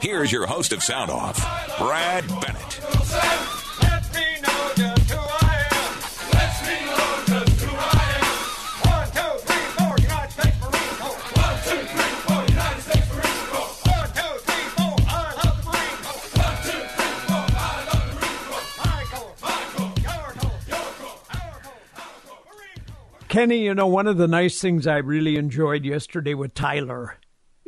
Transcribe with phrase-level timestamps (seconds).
[0.00, 1.36] Here's your host of Sound Off,
[1.78, 2.80] Brad Bennett.
[23.28, 27.16] Kenny, you know, one of the nice things I really enjoyed yesterday with Tyler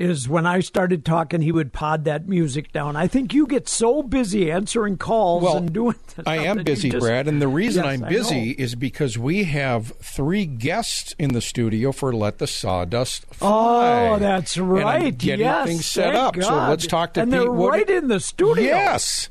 [0.00, 2.96] is when I started talking, he would pod that music down.
[2.96, 5.96] I think you get so busy answering calls Well, and doing.
[6.26, 9.92] I am busy, just- Brad, and the reason Yes, I'm busy is because we have
[10.02, 14.08] three guests in the studio for Let the Sawdust Fly.
[14.08, 15.18] Oh, that's And I'm right.
[15.18, 16.34] getting yes, things set up.
[16.40, 17.40] So let's talk to and Pete.
[17.40, 18.64] they're What- right in the studio.
[18.64, 19.28] Yes.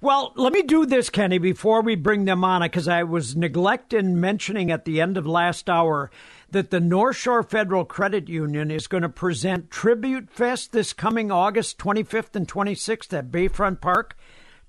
[0.00, 4.20] Well, let me do this, Kenny, before we bring them on, because I was neglecting
[4.20, 6.10] mentioning at the end of last hour
[6.54, 11.32] that the North Shore Federal Credit Union is going to present Tribute Fest this coming
[11.32, 14.16] August 25th and 26th at Bayfront Park.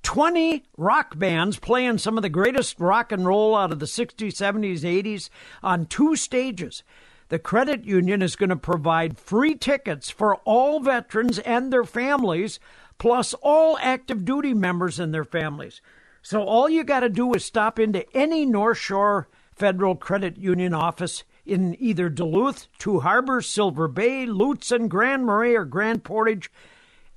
[0.01, 4.33] 20 rock bands playing some of the greatest rock and roll out of the 60s,
[4.33, 5.29] 70s, 80s
[5.61, 6.81] on two stages.
[7.29, 12.59] The credit union is going to provide free tickets for all veterans and their families,
[12.97, 15.81] plus all active duty members and their families.
[16.23, 20.73] So all you got to do is stop into any North Shore Federal Credit Union
[20.73, 26.51] office in either Duluth, Two Harbors, Silver Bay, Lutzen, Grand Marais, or Grand Portage.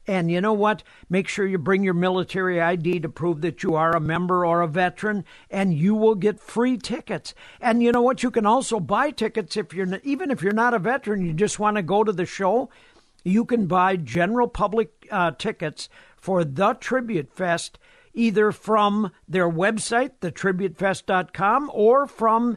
[0.06, 0.82] And you know what?
[1.10, 4.62] Make sure you bring your military ID to prove that you are a member or
[4.62, 7.34] a veteran, and you will get free tickets.
[7.60, 8.22] And you know what?
[8.22, 11.58] You can also buy tickets if you're even if you're not a veteran, you just
[11.58, 12.70] want to go to the show.
[13.22, 17.78] You can buy general public uh, tickets for the Tribute Fest
[18.14, 22.56] either from their website, thetributefest.com, or from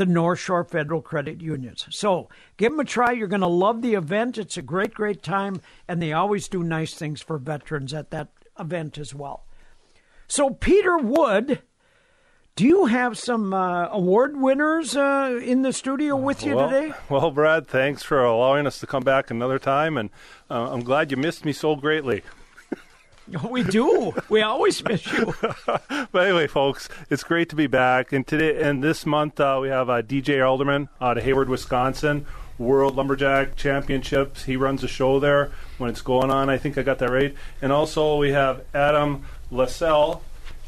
[0.00, 1.86] the North Shore Federal Credit Unions.
[1.90, 3.12] So give them a try.
[3.12, 4.38] You're going to love the event.
[4.38, 8.28] It's a great, great time, and they always do nice things for veterans at that
[8.58, 9.44] event as well.
[10.26, 11.60] So, Peter Wood,
[12.56, 16.94] do you have some uh, award winners uh, in the studio with you well, today?
[17.10, 20.08] Well, Brad, thanks for allowing us to come back another time, and
[20.50, 22.22] uh, I'm glad you missed me so greatly.
[23.50, 24.12] We do.
[24.28, 25.34] We always miss you.
[26.12, 28.12] But anyway, folks, it's great to be back.
[28.12, 32.26] And today and this month, uh, we have uh, DJ Aderman out of Hayward, Wisconsin,
[32.58, 34.44] World Lumberjack Championships.
[34.44, 36.50] He runs a show there when it's going on.
[36.50, 37.34] I think I got that right.
[37.62, 40.22] And also we have Adam LaSalle,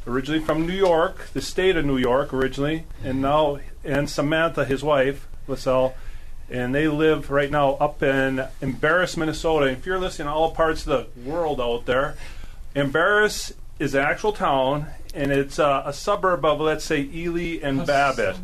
[0.07, 4.85] originally from New York, the state of New York originally, and now and Samantha, his
[4.85, 5.95] wife, LaSalle.
[6.49, 9.67] And they live right now up in Embarrass, Minnesota.
[9.67, 12.15] If you're listening to all parts of the world out there,
[12.75, 17.87] Embarrass is an actual town, and it's uh, a suburb of, let's say, Ely and
[17.87, 18.37] Babbitt.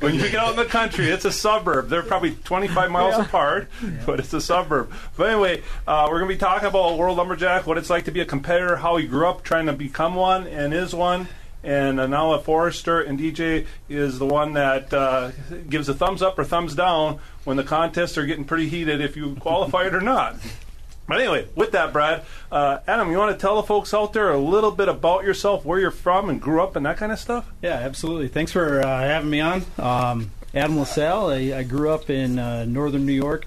[0.00, 1.88] when you get out in the country, it's a suburb.
[1.88, 3.70] They're probably 25 miles apart,
[4.04, 4.92] but it's a suburb.
[5.16, 8.10] But anyway, uh, we're going to be talking about World Lumberjack, what it's like to
[8.10, 11.28] be a competitor, how he grew up trying to become one and is one.
[11.62, 15.32] And uh, now a Forrester and DJ is the one that uh,
[15.68, 19.16] gives a thumbs up or thumbs down when the contests are getting pretty heated if
[19.16, 20.36] you qualify it or not.
[21.08, 24.30] But anyway, with that, Brad, uh, Adam, you want to tell the folks out there
[24.30, 27.18] a little bit about yourself, where you're from, and grew up, and that kind of
[27.18, 27.50] stuff?
[27.62, 28.28] Yeah, absolutely.
[28.28, 29.64] Thanks for uh, having me on.
[29.78, 31.30] Um, Adam LaSalle.
[31.30, 33.46] I, I grew up in uh, northern New York,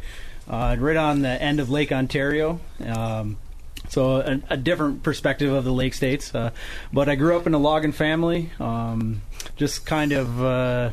[0.49, 2.59] uh, right on the end of Lake Ontario.
[2.83, 3.37] Um,
[3.89, 6.33] so a, a different perspective of the lake states.
[6.33, 6.51] Uh,
[6.91, 9.21] but I grew up in a logging family, um,
[9.55, 10.91] just kind of uh,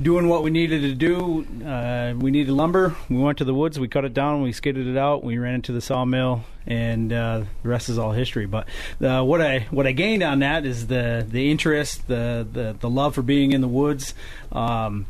[0.00, 1.46] doing what we needed to do.
[1.64, 2.94] Uh, we needed lumber.
[3.08, 3.78] We went to the woods.
[3.78, 4.42] We cut it down.
[4.42, 5.24] We skidded it out.
[5.24, 8.46] We ran into the sawmill, and uh, the rest is all history.
[8.46, 8.68] But
[9.02, 12.90] uh, what I what I gained on that is the the interest, the the, the
[12.90, 14.14] love for being in the woods.
[14.52, 15.06] Um,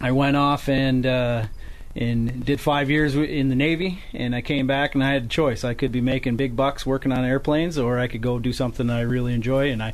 [0.00, 1.06] I went off and.
[1.06, 1.46] Uh,
[1.94, 5.28] and did five years in the Navy, and I came back and I had a
[5.28, 5.62] choice.
[5.62, 8.88] I could be making big bucks working on airplanes, or I could go do something
[8.88, 9.92] I really enjoy, and I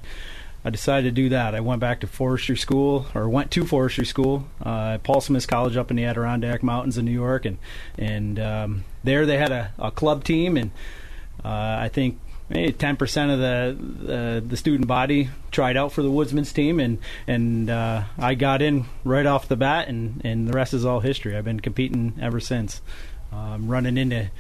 [0.69, 1.55] I decided to do that.
[1.55, 5.49] I went back to forestry school, or went to forestry school, uh, at Paul Smith
[5.49, 7.57] College up in the Adirondack Mountains in New York, and
[7.97, 10.71] and um, there they had a, a club team, and
[11.43, 12.21] uh, I think
[12.51, 16.81] maybe ten percent of the, the the student body tried out for the Woodsman's team,
[16.81, 20.85] and and uh, I got in right off the bat, and and the rest is
[20.85, 21.35] all history.
[21.35, 22.83] I've been competing ever since,
[23.33, 24.31] um, running into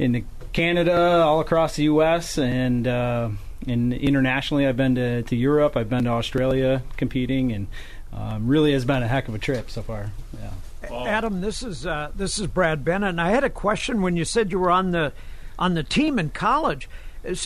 [0.00, 0.22] into
[0.52, 2.38] Canada, all across the U.S.
[2.38, 3.28] and uh,
[3.66, 4.66] and internationally.
[4.66, 5.76] I've been to, to Europe.
[5.76, 7.66] I've been to Australia competing, and
[8.12, 10.12] um, really has been a heck of a trip so far.
[10.40, 10.50] Yeah.
[10.92, 14.24] Adam, this is uh, this is Brad Bennett, and I had a question when you
[14.24, 15.12] said you were on the
[15.58, 16.88] on the team in college.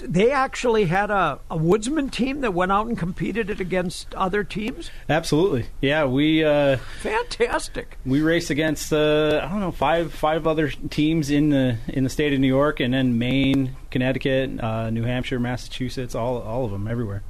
[0.04, 4.44] They actually had a, a woodsman team that went out and competed it against other
[4.44, 4.90] teams.
[5.08, 6.04] Absolutely, yeah.
[6.04, 7.96] We uh, fantastic.
[8.04, 12.10] We raced against uh, I don't know five five other teams in the in the
[12.10, 16.70] state of New York, and then Maine, Connecticut, uh, New Hampshire, Massachusetts, all all of
[16.70, 17.22] them, everywhere.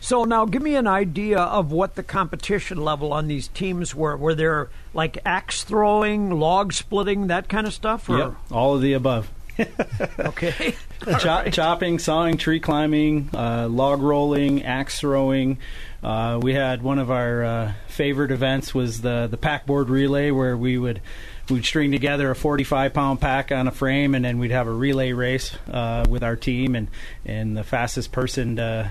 [0.00, 4.16] So now, give me an idea of what the competition level on these teams were.
[4.16, 8.08] Were there like axe throwing, log splitting, that kind of stuff?
[8.08, 8.18] Or?
[8.18, 9.30] Yep, all of the above.
[10.18, 10.74] okay.
[11.06, 11.52] right.
[11.52, 15.58] Chopping, sawing, tree climbing, uh, log rolling, axe throwing.
[16.02, 20.56] Uh, we had one of our uh, favorite events was the the packboard relay, where
[20.56, 21.00] we would
[21.48, 24.72] we'd string together a 45 pound pack on a frame, and then we'd have a
[24.72, 26.88] relay race uh, with our team, and
[27.24, 28.90] and the fastest person to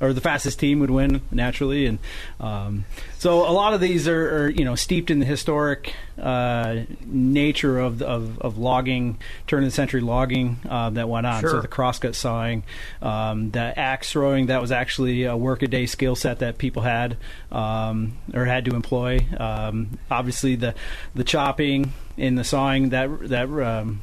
[0.00, 1.98] or the fastest team would win naturally, and
[2.40, 2.84] um,
[3.18, 7.78] so a lot of these are, are, you know steeped in the historic uh, nature
[7.78, 11.40] of, of, of logging, turn of the century logging uh, that went on.
[11.40, 11.50] Sure.
[11.50, 12.64] So the crosscut sawing,
[13.02, 17.16] um, the axe throwing, that was actually a workaday skill set that people had
[17.52, 19.26] um, or had to employ.
[19.38, 20.74] Um, obviously, the
[21.14, 24.02] the chopping and the sawing that that um,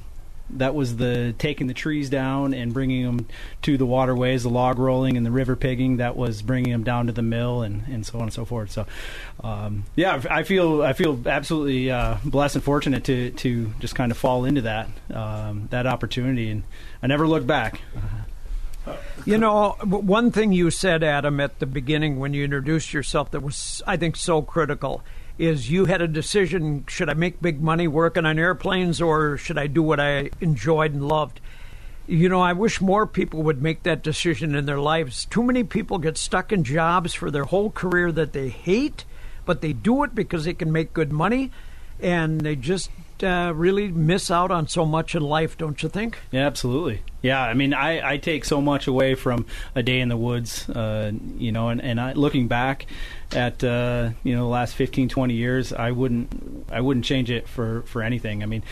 [0.57, 3.27] that was the taking the trees down and bringing them
[3.63, 5.97] to the waterways, the log rolling and the river pigging.
[5.97, 8.71] That was bringing them down to the mill and, and so on and so forth.
[8.71, 8.85] So,
[9.43, 14.11] um, yeah, I feel I feel absolutely uh, blessed and fortunate to to just kind
[14.11, 16.63] of fall into that um, that opportunity, and
[17.01, 17.81] I never look back.
[19.25, 23.39] You know, one thing you said, Adam, at the beginning when you introduced yourself that
[23.39, 25.01] was, I think, so critical
[25.37, 29.57] is you had a decision should I make big money working on airplanes or should
[29.57, 31.39] I do what I enjoyed and loved?
[32.05, 35.25] You know, I wish more people would make that decision in their lives.
[35.25, 39.05] Too many people get stuck in jobs for their whole career that they hate,
[39.45, 41.51] but they do it because they can make good money
[42.01, 42.89] and they just
[43.23, 46.19] uh, really miss out on so much in life, don't you think?
[46.31, 47.01] Yeah, absolutely.
[47.21, 50.69] Yeah, I mean, I, I take so much away from a day in the woods,
[50.69, 52.85] uh, you know, and, and I, looking back
[53.31, 57.47] at uh, you know the last 15, 20 years, I wouldn't I wouldn't change it
[57.47, 58.43] for, for anything.
[58.43, 58.63] I mean,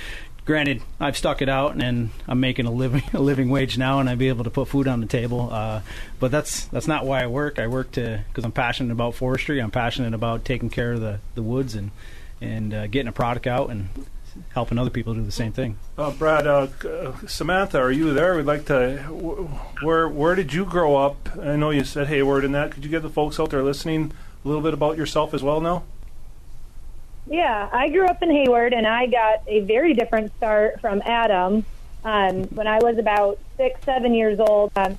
[0.45, 4.09] granted, I've stuck it out and I'm making a living a living wage now, and
[4.09, 5.49] I'd be able to put food on the table.
[5.51, 5.81] Uh,
[6.19, 7.59] but that's that's not why I work.
[7.59, 9.59] I work to because I'm passionate about forestry.
[9.59, 11.91] I'm passionate about taking care of the, the woods and
[12.41, 13.89] and uh, getting a product out and
[14.53, 15.77] helping other people do the same thing.
[15.97, 18.35] Uh, Brad, uh, uh, Samantha, are you there?
[18.35, 18.97] We'd like to.
[19.81, 21.29] Where where did you grow up?
[21.41, 22.71] I know you said Hayward and that.
[22.71, 24.11] Could you give the folks out there listening
[24.43, 25.83] a little bit about yourself as well now?
[27.27, 31.63] Yeah, I grew up in Hayward, and I got a very different start from Adam.
[32.03, 34.97] Um, when I was about six, seven years old, um,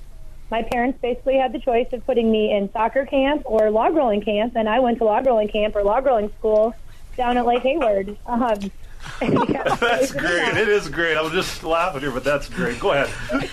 [0.51, 4.21] my parents basically had the choice of putting me in soccer camp or log rolling
[4.21, 6.75] camp, and I went to log rolling camp or log rolling school
[7.17, 8.17] down at Lake Hayward.
[8.27, 8.71] Um,
[9.21, 10.57] that's great.
[10.57, 11.17] It is great.
[11.17, 12.79] I'm just laughing here, but that's great.
[12.81, 13.51] Go ahead.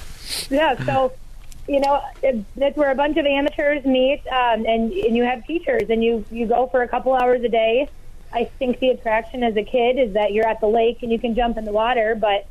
[0.50, 0.84] yeah.
[0.84, 1.12] So,
[1.68, 5.46] you know, it, that's where a bunch of amateurs meet, um, and and you have
[5.46, 7.88] teachers, and you you go for a couple hours a day.
[8.32, 11.18] I think the attraction as a kid is that you're at the lake and you
[11.18, 12.46] can jump in the water, but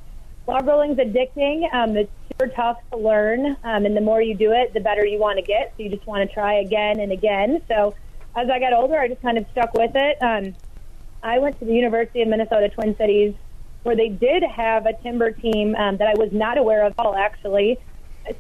[0.46, 1.74] log rolling's addicting.
[1.74, 5.06] Um, it's super tough to learn, um, and the more you do it, the better
[5.06, 5.74] you want to get.
[5.78, 7.62] So you just want to try again and again.
[7.68, 7.96] So
[8.36, 10.22] as I got older, I just kind of stuck with it.
[10.22, 10.56] Um,
[11.24, 13.34] I went to the University of Minnesota Twin Cities,
[13.84, 17.06] where they did have a timber team um, that I was not aware of at
[17.06, 17.78] all, actually.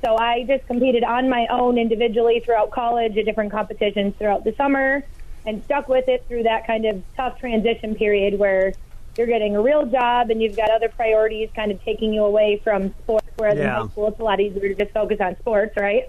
[0.04, 4.54] So I just competed on my own individually throughout college at different competitions throughout the
[4.56, 5.04] summer
[5.46, 8.74] and stuck with it through that kind of tough transition period where
[9.18, 12.62] you're getting a real job and you've got other priorities kind of taking you away
[12.64, 13.64] from sports, whereas yeah.
[13.64, 16.04] in high school it's a lot easier to just focus on sports, right?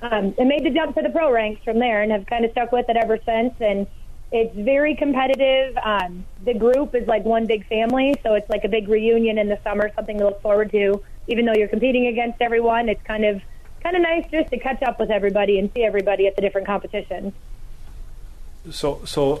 [0.00, 2.52] Um, and made the jump to the pro ranks from there and have kind of
[2.52, 3.54] stuck with it ever since.
[3.60, 3.86] And
[4.32, 5.76] it's very competitive.
[5.82, 9.48] Um, the group is like one big family, so it's like a big reunion in
[9.48, 11.02] the summer, something to look forward to.
[11.28, 13.40] Even though you're competing against everyone, it's kind of
[13.82, 16.66] kind of nice just to catch up with everybody and see everybody at the different
[16.66, 17.32] competitions.
[18.70, 19.36] So, so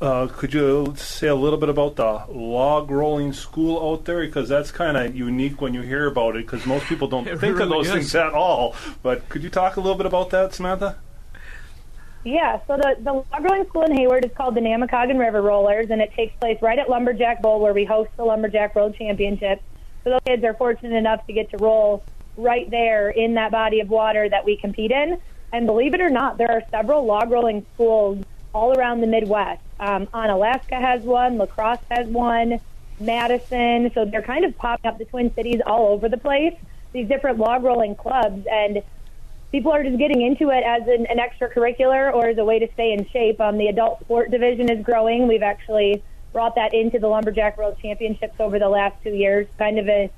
[0.00, 4.26] uh, uh could you say a little bit about the log rolling school out there?
[4.26, 6.46] Because that's kind of unique when you hear about it.
[6.46, 7.92] Because most people don't think really of those is.
[7.92, 8.74] things at all.
[9.04, 10.96] But could you talk a little bit about that, Samantha?
[12.22, 15.90] Yeah, so the, the log rolling school in Hayward is called the Namekagon River Rollers,
[15.90, 19.62] and it takes place right at Lumberjack Bowl, where we host the Lumberjack World Championships.
[20.04, 22.04] So those kids are fortunate enough to get to roll
[22.36, 25.18] right there in that body of water that we compete in.
[25.52, 28.22] And believe it or not, there are several log rolling schools
[28.54, 29.62] all around the Midwest.
[29.78, 32.60] Um, Onalaska has one, La Crosse has one,
[32.98, 33.90] Madison.
[33.94, 36.54] So they're kind of popping up the Twin Cities all over the place.
[36.92, 38.82] These different log rolling clubs, and
[39.52, 42.68] people are just getting into it as an, an extracurricular or as a way to
[42.74, 43.40] stay in shape.
[43.40, 45.26] Um, the adult sport division is growing.
[45.26, 46.02] We've actually
[46.32, 50.10] brought that into the Lumberjack World Championships over the last two years, kind of a,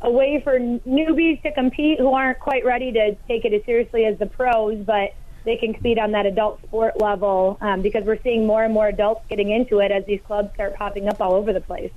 [0.00, 4.04] a way for newbies to compete who aren't quite ready to take it as seriously
[4.04, 8.20] as the pros, but they can compete on that adult sport level um, because we're
[8.22, 11.34] seeing more and more adults getting into it as these clubs start popping up all
[11.34, 11.92] over the place.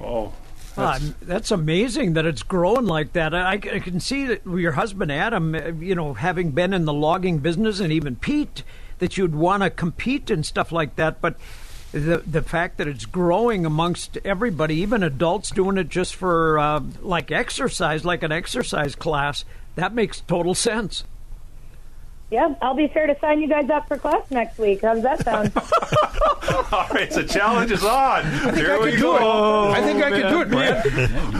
[0.00, 0.32] Oh,
[0.76, 3.34] Ah, that's amazing that it's growing like that.
[3.34, 6.92] I, I can see that your husband Adam, uh, you know, having been in the
[6.92, 8.64] logging business, and even Pete,
[8.98, 11.20] that you'd want to compete and stuff like that.
[11.20, 11.36] But
[11.92, 16.80] the the fact that it's growing amongst everybody, even adults doing it just for uh,
[17.02, 19.44] like exercise, like an exercise class,
[19.76, 21.04] that makes total sense.
[22.34, 24.82] Yeah, I'll be sure to sign you guys up for class next week.
[24.82, 25.52] How does that sound?
[26.72, 27.08] all right.
[27.08, 28.24] The challenge is on.
[28.56, 29.70] Here we do go.
[29.70, 29.76] it.
[29.78, 30.84] I think I can do it, Brad.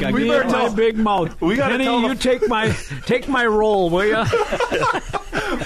[0.00, 1.40] You We better and my tell- big mouth.
[1.40, 2.68] we gotta Penny, tell the- you take my
[3.06, 4.24] take my role, will you?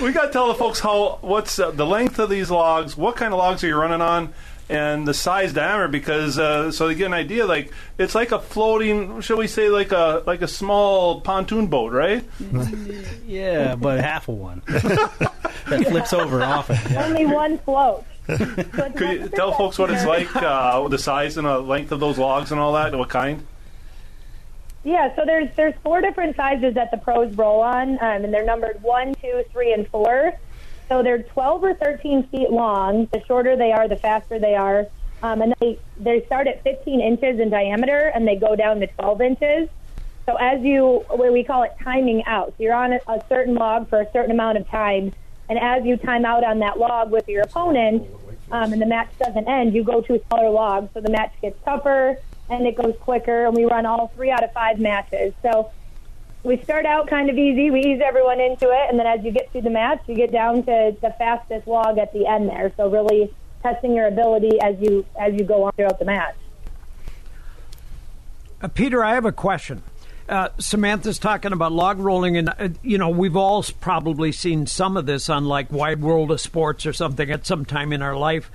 [0.03, 3.17] We got to tell the folks how what's uh, the length of these logs, what
[3.17, 4.35] kind of logs are you running on,
[4.69, 7.47] and the size diameter because uh, so they get an idea.
[7.47, 11.93] Like it's like a floating, shall we say, like a like a small pontoon boat,
[11.93, 12.25] right?
[13.27, 16.79] Yeah, but half of one that flips over often.
[16.91, 17.05] Yeah.
[17.05, 18.05] Only one float.
[18.27, 22.19] Could you tell folks what it's like, uh, the size and the length of those
[22.19, 23.47] logs and all that, what kind?
[24.85, 28.45] Yeah, so there's there's four different sizes that the pros roll on, um, and they're
[28.45, 30.33] numbered one, two, three, and four.
[30.89, 33.09] So they're 12 or 13 feet long.
[33.13, 34.87] The shorter they are, the faster they are.
[35.23, 38.87] Um, and they they start at 15 inches in diameter, and they go down to
[38.87, 39.69] 12 inches.
[40.27, 43.89] So as you, we call it timing out, so you're on a, a certain log
[43.89, 45.13] for a certain amount of time,
[45.49, 48.07] and as you time out on that log with your opponent,
[48.53, 51.33] um, and the match doesn't end, you go to a smaller log, so the match
[51.41, 52.19] gets tougher
[52.51, 53.47] and it goes quicker.
[53.47, 55.35] And we run all three out of five matches.
[55.43, 55.71] So
[56.43, 57.71] we start out kind of easy.
[57.71, 60.33] We ease everyone into it, and then as you get through the match, you get
[60.33, 62.73] down to the fastest log at the end there.
[62.77, 66.37] So really testing your ability as you as you go on throughout the match.
[68.61, 69.83] Uh, Peter, I have a question.
[70.29, 74.97] Uh, Samantha's talking about log rolling, and uh, you know we've all probably seen some
[74.97, 78.17] of this on like Wide World of Sports or something at some time in our
[78.17, 78.51] life.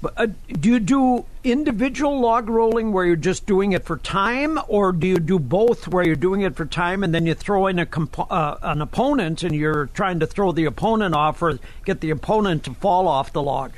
[0.00, 4.58] But uh, do you do individual log rolling where you're just doing it for time,
[4.68, 7.66] or do you do both where you're doing it for time and then you throw
[7.66, 11.58] in a compo- uh, an opponent and you're trying to throw the opponent off or
[11.84, 13.72] get the opponent to fall off the log?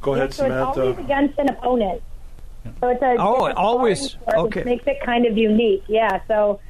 [0.00, 1.02] Go ahead, so it's always Samantha.
[1.02, 2.02] against an opponent.
[2.80, 4.16] So it's a Oh, it's always.
[4.32, 4.60] Okay.
[4.60, 5.84] Which makes it kind of unique.
[5.88, 6.20] Yeah.
[6.28, 6.60] So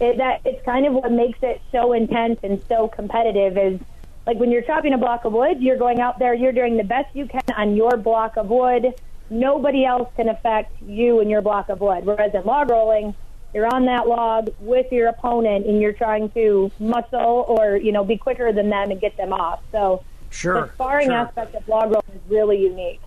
[0.00, 3.80] it, that it's kind of what makes it so intense and so competitive is
[4.26, 6.84] like when you're chopping a block of wood, you're going out there, you're doing the
[6.84, 8.94] best you can on your block of wood.
[9.30, 12.04] Nobody else can affect you and your block of wood.
[12.04, 13.14] Whereas in log rolling,
[13.52, 18.04] you're on that log with your opponent and you're trying to muscle or you know
[18.04, 19.60] be quicker than them and get them off.
[19.72, 20.62] So Sure.
[20.62, 21.16] the sparring sure.
[21.16, 23.00] aspect of log rolling is really unique.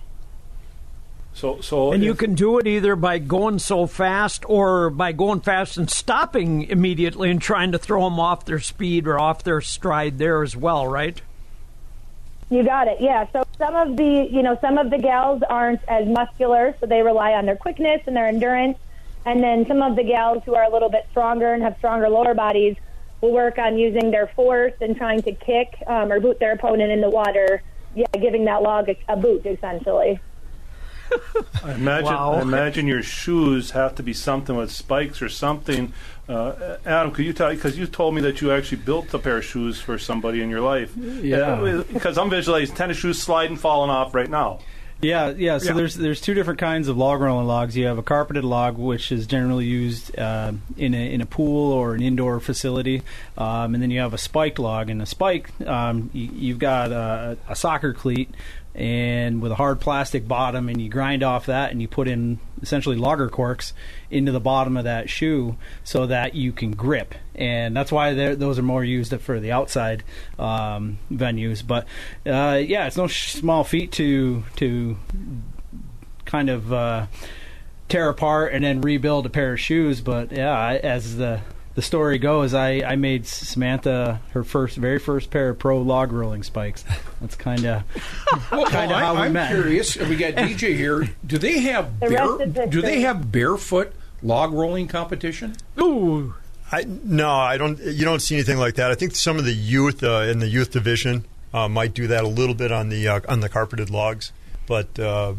[1.38, 5.42] So, so And you can do it either by going so fast or by going
[5.42, 9.62] fast and stopping immediately and trying to throw them off their speed or off their
[9.62, 11.22] stride there as well, right?
[12.50, 12.98] You got it.
[13.00, 13.28] Yeah.
[13.32, 17.04] So some of the, you know, some of the gals aren't as muscular, so they
[17.04, 18.80] rely on their quickness and their endurance.
[19.24, 22.10] And then some of the gals who are a little bit stronger and have stronger
[22.10, 22.78] lower bodies
[23.22, 26.92] will work on using their force and trying to kick um, or boot their opponent
[26.92, 27.62] in the water.
[27.94, 30.20] Yeah, giving that log a, a boot essentially.
[31.64, 32.34] I imagine, Wow.
[32.34, 35.94] I imagine your shoes have to be something with spikes or something.
[36.30, 37.50] Uh, Adam, could you tell?
[37.50, 40.50] Because you told me that you actually built a pair of shoes for somebody in
[40.50, 40.92] your life.
[40.98, 41.84] Yeah.
[41.94, 44.60] Because I'm visualizing tennis shoes sliding, falling off right now.
[45.00, 45.60] Yeah, yeah.
[45.60, 45.74] So Yeah.
[45.74, 47.78] there's there's two different kinds of log rolling logs.
[47.78, 51.72] You have a carpeted log, which is generally used uh, in a in a pool
[51.72, 53.04] or an indoor facility,
[53.38, 54.90] um, and then you have a spiked log.
[54.90, 58.32] And a spike, um, you, you've got a, a soccer cleat
[58.78, 62.40] and with a hard plastic bottom, and you grind off that, and you put in
[62.62, 63.74] essentially logger corks
[64.12, 67.16] into the bottom of that shoe so that you can grip.
[67.34, 70.04] And that's why those are more used for the outside
[70.38, 71.66] um, venues.
[71.66, 71.88] But
[72.26, 74.98] uh, yeah, it's no small feat to to
[76.26, 77.08] kind of uh,
[77.90, 80.02] tear apart and then rebuild a pair of shoes.
[80.02, 81.42] But yeah, as the
[81.78, 86.12] the story goes, I, I made Samantha her first, very first pair of pro log
[86.12, 86.84] rolling spikes.
[87.22, 87.84] That's kind of
[88.52, 89.52] Well, Kinda I, how we I'm met.
[89.52, 89.96] curious.
[89.96, 91.08] We got DJ here.
[91.26, 92.08] Do they have The
[92.50, 93.94] bare, do they have barefoot
[94.24, 95.56] log rolling competition?
[95.80, 96.34] Ooh.
[96.72, 97.80] I, no, I don't.
[97.80, 98.90] You don't see anything like that.
[98.92, 102.24] I think some of the youth uh, in the youth division uh, might do that
[102.26, 104.34] a little bit on the uh, on the carpeted logs,
[104.66, 105.36] but uh,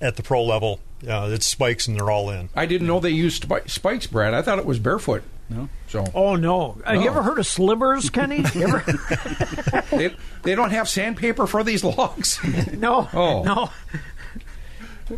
[0.00, 0.78] at the pro level,
[1.08, 2.48] uh, it's spikes and they're all in.
[2.54, 4.34] I didn't know they used spi- spikes, Brad.
[4.34, 5.24] I thought it was barefoot.
[5.50, 5.68] No.
[5.86, 6.76] So Oh no!
[6.86, 8.44] Uh, You ever heard of slivers, Kenny?
[8.54, 8.84] Ever?
[9.90, 12.38] they, they don't have sandpaper for these logs.
[12.74, 13.08] no.
[13.14, 13.42] Oh.
[13.42, 15.16] No.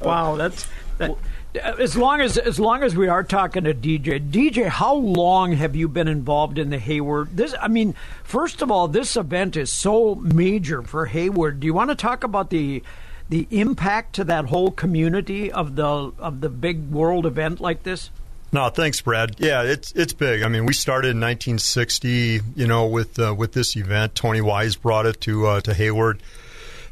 [0.00, 0.66] wow, that's
[0.98, 1.16] that.
[1.54, 5.76] As long as as long as we are talking to DJ, DJ, how long have
[5.76, 7.36] you been involved in the Hayward?
[7.36, 11.60] This, I mean, first of all, this event is so major for Hayward.
[11.60, 12.82] Do you want to talk about the
[13.28, 18.10] the impact to that whole community of the of the big world event like this?
[18.52, 19.36] No, thanks, Brad.
[19.38, 20.42] Yeah, it's it's big.
[20.42, 24.14] I mean, we started in 1960, you know, with uh, with this event.
[24.14, 26.22] Tony Wise brought it to uh, to Hayward.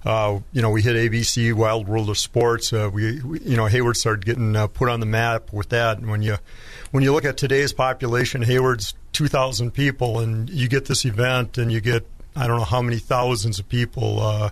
[0.03, 2.73] Uh, you know, we hit ABC Wide World of Sports.
[2.73, 5.99] Uh, we, we, you know, Hayward started getting uh, put on the map with that.
[5.99, 6.39] And when you
[6.93, 11.71] when you look at today's population, Hayward's 2,000 people, and you get this event, and
[11.71, 14.51] you get I don't know how many thousands of people.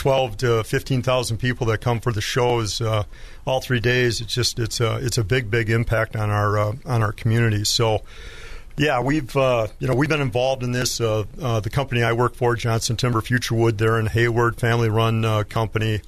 [0.00, 3.04] 12 to 15,000 people that come for the shows uh,
[3.46, 4.22] all three days.
[4.22, 7.64] It's just it's a it's a big big impact on our uh, on our community.
[7.64, 8.02] So.
[8.78, 11.02] Yeah, we've uh, you know we've been involved in this.
[11.02, 15.42] Uh, uh, the company I work for, Johnson Timber Futurewood, they're in Hayward, family-run uh,
[15.42, 16.00] company.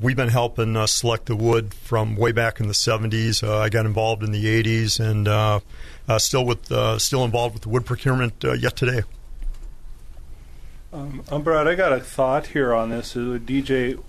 [0.00, 3.46] we've been helping select the wood from way back in the '70s.
[3.46, 6.64] I got involved in the '80s, and still with
[7.00, 9.02] still involved with the wood procurement yet today.
[10.94, 13.16] Um, Brad, I got a thought here on this.
[13.16, 14.00] Uh, DJ,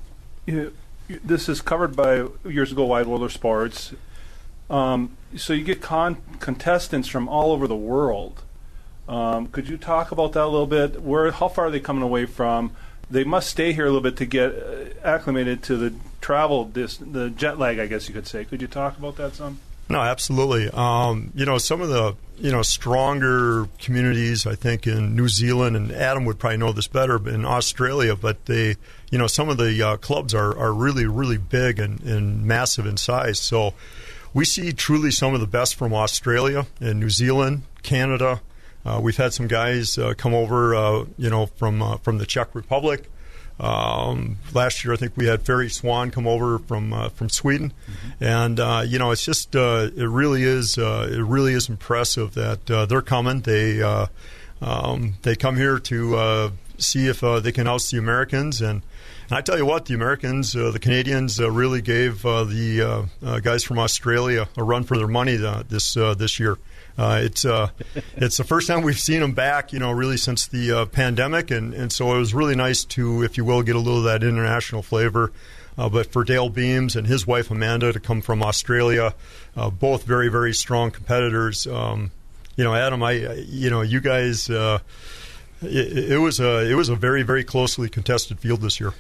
[0.45, 0.71] you,
[1.07, 3.93] this is covered by years ago Wide World of Sports.
[4.69, 8.43] Um, so you get con- contestants from all over the world.
[9.09, 11.01] Um, could you talk about that a little bit?
[11.01, 12.75] Where, how far are they coming away from?
[13.09, 16.97] They must stay here a little bit to get uh, acclimated to the travel, this,
[16.97, 18.45] the jet lag, I guess you could say.
[18.45, 19.59] Could you talk about that some?
[19.87, 20.69] No, absolutely.
[20.69, 25.75] Um, you know, some of the you know stronger communities, I think, in New Zealand,
[25.75, 28.15] and Adam would probably know this better, but in Australia.
[28.15, 28.75] But they,
[29.11, 32.85] you know, some of the uh, clubs are, are really, really big and, and massive
[32.85, 33.39] in size.
[33.39, 33.73] So
[34.33, 38.41] we see truly some of the best from Australia and New Zealand, Canada.
[38.85, 42.25] Uh, we've had some guys uh, come over, uh, you know, from uh, from the
[42.25, 43.09] Czech Republic.
[43.59, 47.71] Um, last year, I think we had Ferry Svan come over from uh, from Sweden,
[47.89, 48.24] mm-hmm.
[48.24, 52.33] and uh, you know, it's just uh, it really is uh, it really is impressive
[52.33, 53.41] that uh, they're coming.
[53.41, 54.07] They uh,
[54.62, 58.81] um, they come here to see if they can oust the Americans, and,
[59.29, 63.09] and, I tell you what, the Americans, the Canadians, really gave the
[63.41, 66.57] guys from Australia a run for their money this this year.
[66.97, 67.69] Uh, it's uh,
[68.15, 71.51] it's the first time we've seen him back, you know, really since the uh, pandemic,
[71.51, 74.05] and, and so it was really nice to, if you will, get a little of
[74.05, 75.31] that international flavor.
[75.77, 79.13] Uh, but for Dale Beams and his wife Amanda to come from Australia,
[79.57, 81.67] uh, both very very strong competitors.
[81.67, 82.11] Um,
[82.55, 84.50] you know, Adam, I you know you guys.
[84.50, 84.79] Uh,
[85.61, 88.93] it, it was a it was a very very closely contested field this year.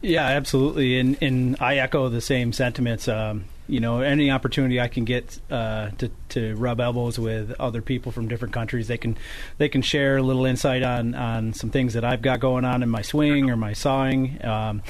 [0.00, 3.08] Yeah, absolutely, and and I echo the same sentiments.
[3.08, 7.82] Um, you know, any opportunity I can get uh, to to rub elbows with other
[7.82, 9.16] people from different countries, they can
[9.58, 12.82] they can share a little insight on on some things that I've got going on
[12.82, 14.82] in my swing or my sawing, um,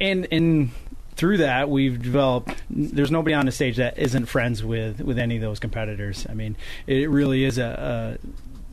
[0.00, 0.70] and and
[1.14, 2.62] through that we've developed.
[2.70, 6.26] There's nobody on the stage that isn't friends with with any of those competitors.
[6.28, 8.26] I mean, it really is a, a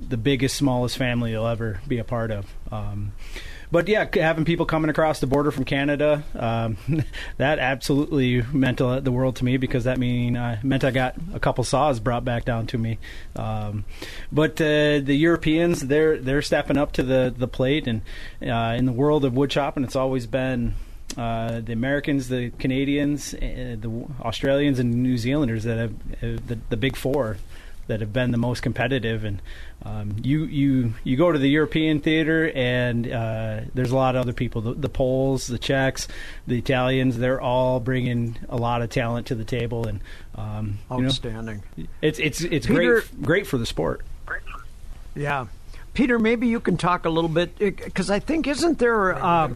[0.07, 2.45] the biggest, smallest family you'll ever be a part of.
[2.71, 3.13] Um,
[3.71, 6.77] but yeah, having people coming across the border from Canada, um,
[7.37, 11.39] that absolutely meant the world to me because that mean uh, meant I got a
[11.39, 12.97] couple saws brought back down to me.
[13.35, 13.85] Um,
[14.31, 18.01] but uh, the Europeans, they're they're stepping up to the the plate, and
[18.41, 20.75] uh, in the world of wood chopping, it's always been.
[21.17, 26.59] Uh, the Americans, the Canadians, uh, the Australians, and New Zealanders that have, have the,
[26.69, 27.37] the big four
[27.89, 29.25] that have been the most competitive.
[29.25, 29.41] And
[29.83, 34.21] um, you you you go to the European theater, and uh, there's a lot of
[34.21, 34.61] other people.
[34.61, 36.07] The, the, Poles, the Czechs,
[36.47, 37.17] the Italians.
[37.17, 40.01] They're all bringing a lot of talent to the table, and
[40.35, 41.63] um, outstanding.
[41.77, 44.05] You know, it's it's it's Peter, great great for the sport.
[45.15, 45.47] Yeah.
[45.93, 49.49] Peter, maybe you can talk a little bit because I think isn't there uh,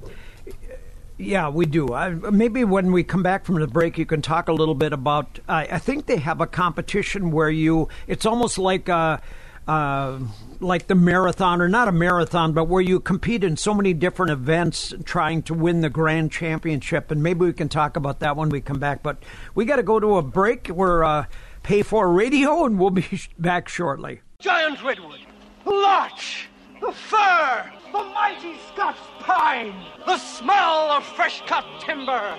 [1.18, 1.94] yeah, we do.
[1.94, 4.94] I, maybe when we come back from the break, you can talk a little bit
[4.94, 5.40] about.
[5.48, 7.88] I, I think they have a competition where you.
[8.08, 9.22] It's almost like a,
[9.68, 10.20] uh,
[10.60, 14.32] like the marathon, or not a marathon, but where you compete in so many different
[14.32, 17.12] events, trying to win the grand championship.
[17.12, 19.04] And maybe we can talk about that when we come back.
[19.04, 19.18] But
[19.56, 20.70] we got to go to a break.
[20.70, 21.26] We're uh,
[21.64, 24.22] pay for radio, and we'll be back shortly.
[24.40, 25.20] Giant redwood,
[25.66, 26.50] larch,
[26.82, 32.36] the fir the mighty Scots pine, the smell of fresh cut timber,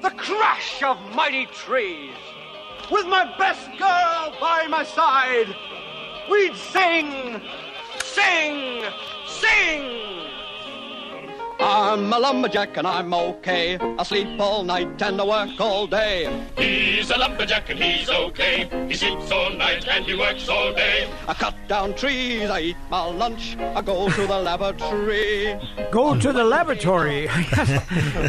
[0.00, 2.14] the crash of mighty trees.
[2.90, 5.54] With my best girl by my side,
[6.28, 7.40] we'd sing,
[7.98, 8.84] sing,
[9.26, 10.35] sing.
[11.58, 13.78] I'm a lumberjack and I'm okay.
[13.78, 16.44] I sleep all night and I work all day.
[16.56, 18.68] He's a lumberjack and he's okay.
[18.88, 21.10] He sleeps all night and he works all day.
[21.26, 25.58] I cut down trees, I eat my lunch, I go to the laboratory.
[25.90, 27.28] Go to the laboratory.
[27.28, 27.32] uh,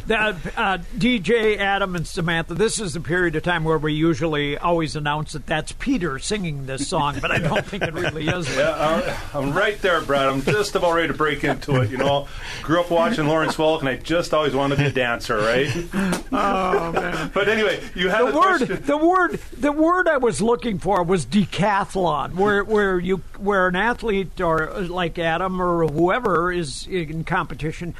[0.10, 4.96] uh, DJ, Adam, and Samantha, this is the period of time where we usually always
[4.96, 8.48] announce that that's Peter singing this song, but I don't think it really is.
[8.56, 10.28] Yeah, I'm, I'm right there, Brad.
[10.28, 11.90] I'm just about ready to break into it.
[11.90, 12.28] You know,
[12.63, 15.67] grew up watching Lawrence Welk, and I just always wanted to be a dancer, right?
[16.30, 17.32] Oh man!
[17.34, 18.84] But anyway, you had the a word, question.
[18.84, 23.75] the word, the word I was looking for was decathlon, where where you where an
[23.77, 27.95] athlete or like Adam or whoever is in competition.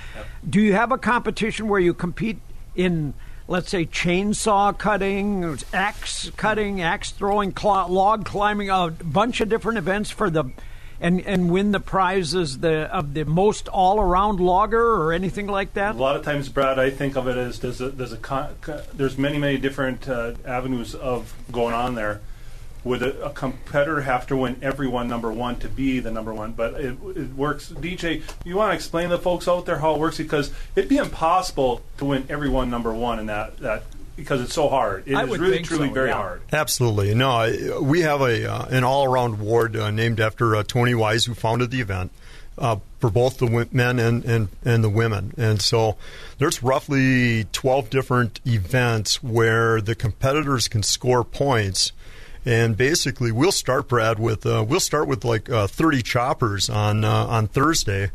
[0.47, 2.39] Do you have a competition where you compete
[2.75, 3.13] in?
[3.47, 9.77] Let's say chainsaw cutting, axe cutting, axe throwing, cl- log climbing, a bunch of different
[9.77, 10.51] events for the,
[10.99, 15.73] and and win the prizes the of the most all around logger or anything like
[15.73, 15.95] that.
[15.95, 18.55] A lot of times, Brad, I think of it as there's a, there's a con,
[18.62, 22.21] co- there's many many different uh, avenues of going on there.
[22.83, 26.33] Would a, a competitor have to win every one number one to be the number
[26.33, 26.53] one?
[26.53, 27.69] But it, it works.
[27.69, 30.89] DJ, you want to explain to the folks out there how it works because it'd
[30.89, 33.83] be impossible to win every one number one in that that
[34.17, 35.03] because it's so hard.
[35.08, 36.15] It is I would really think truly so, very yeah.
[36.15, 36.41] hard.
[36.51, 37.15] Absolutely.
[37.15, 41.23] No, we have a uh, an all around award uh, named after uh, Tony Wise,
[41.23, 42.12] who founded the event.
[42.58, 45.32] Uh, for both the men and, and, and the women.
[45.38, 45.95] And so
[46.39, 51.91] there's roughly 12 different events where the competitors can score points.
[52.45, 57.03] And basically, we'll start, Brad, with uh, we'll start with like uh, 30 choppers on
[57.03, 58.10] uh, on Thursday,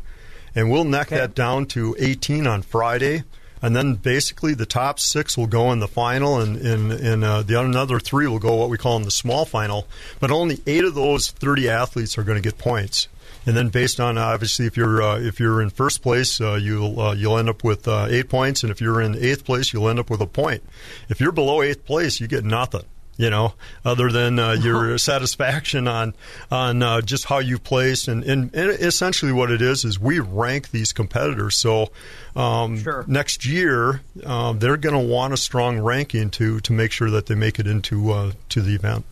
[0.53, 3.23] and we'll neck that down to 18 on Friday.
[3.63, 7.41] And then basically the top six will go in the final, and, and, and uh,
[7.41, 9.87] the another three will go what we call in the small final.
[10.19, 13.07] But only eight of those 30 athletes are going to get points.
[13.45, 16.99] And then based on obviously if you're uh, if you're in first place, uh, you'll
[16.99, 19.89] uh, you'll end up with uh, eight points, and if you're in eighth place, you'll
[19.89, 20.63] end up with a point.
[21.09, 22.83] If you're below eighth place, you get nothing.
[23.15, 23.53] You know,
[23.85, 26.15] other than uh, your satisfaction on
[26.49, 30.19] on uh, just how you placed, and, and, and essentially what it is is we
[30.19, 31.55] rank these competitors.
[31.55, 31.91] So
[32.35, 33.05] um, Sure.
[33.07, 37.27] next year uh, they're going to want a strong ranking to to make sure that
[37.27, 39.05] they make it into uh, to the event.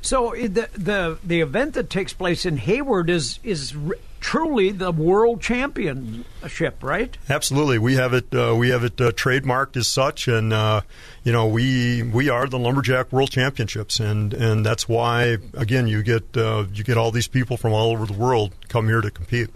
[0.00, 3.74] So the the the event that takes place in Hayward is is
[4.24, 7.18] truly the world championship, right?
[7.28, 8.34] Absolutely, we have it.
[8.34, 10.80] Uh, we have it uh, trademarked as such, and uh,
[11.24, 16.02] you know we we are the lumberjack world championships, and and that's why again you
[16.02, 19.10] get uh, you get all these people from all over the world come here to
[19.10, 19.50] compete.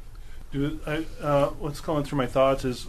[0.52, 2.88] Do I, uh, what's going through my thoughts is,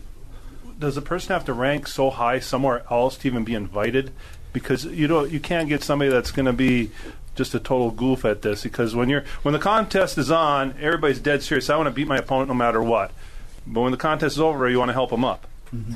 [0.80, 4.12] does a person have to rank so high somewhere else to even be invited?
[4.52, 6.92] Because you know you can't get somebody that's going to be
[7.40, 8.62] just a total goof at this.
[8.62, 11.70] Because when you're when the contest is on, everybody's dead serious.
[11.70, 13.12] I want to beat my opponent no matter what.
[13.66, 15.48] But when the contest is over, you want to help them up.
[15.74, 15.94] Mm-hmm.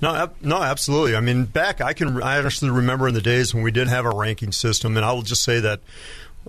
[0.00, 1.14] No, ab- no, absolutely.
[1.14, 4.06] I mean, back I can I honestly remember in the days when we did have
[4.06, 5.80] a ranking system, and I will just say that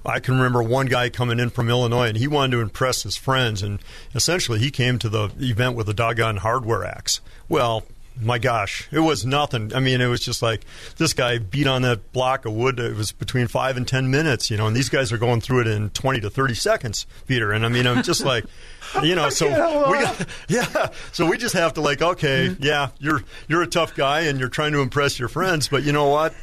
[0.05, 3.17] I can remember one guy coming in from Illinois, and he wanted to impress his
[3.17, 3.79] friends, and
[4.15, 7.19] essentially he came to the event with a doggone hardware axe.
[7.49, 7.83] Well.
[8.19, 9.73] My gosh, it was nothing.
[9.73, 10.65] I mean, it was just like
[10.97, 12.79] this guy beat on that block of wood.
[12.79, 15.61] It was between five and ten minutes, you know, and these guys are going through
[15.61, 17.51] it in twenty to thirty seconds, Peter.
[17.51, 18.45] And I mean, I'm just like,
[19.03, 19.47] you know, so
[19.89, 23.95] we got, yeah, so we just have to like, okay, yeah, you're you're a tough
[23.95, 26.33] guy and you're trying to impress your friends, but you know what?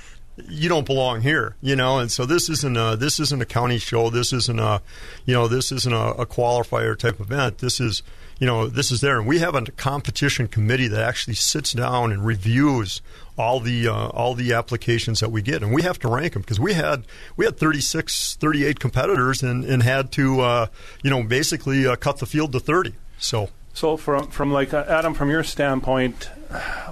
[0.49, 3.79] You don't belong here, you know, and so this isn't a this isn't a county
[3.79, 4.09] show.
[4.09, 4.81] This isn't a,
[5.27, 7.59] you know, this isn't a, a qualifier type event.
[7.59, 8.03] This is,
[8.39, 12.13] you know, this is there, and we have a competition committee that actually sits down
[12.13, 13.03] and reviews
[13.37, 16.43] all the uh, all the applications that we get, and we have to rank them
[16.43, 17.05] because we had
[17.37, 20.67] we had 36, 38 competitors and, and had to, uh,
[21.03, 22.95] you know, basically uh, cut the field to thirty.
[23.19, 23.51] So.
[23.75, 26.31] So from from like uh, Adam, from your standpoint,